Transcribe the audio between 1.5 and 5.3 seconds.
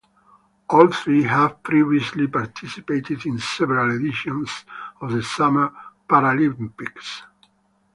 previously participated in several editions of the